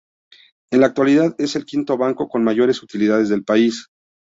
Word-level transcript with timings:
En 0.71 0.79
la 0.79 0.87
actualidad 0.87 1.35
es 1.37 1.55
el 1.55 1.63
quinto 1.67 1.95
banco 1.95 2.27
con 2.27 2.43
mayores 2.43 2.81
utilidades 2.81 3.29
del 3.29 3.43
país. 3.45 3.87